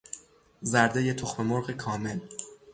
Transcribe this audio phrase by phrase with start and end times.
[0.61, 2.19] زردهی تخممرغ کامل